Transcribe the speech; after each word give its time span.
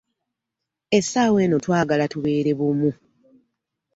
Essaawa 0.97 1.39
eno 1.45 1.57
twagala 1.65 2.05
tubeere 2.11 2.51
bumu. 2.59 2.91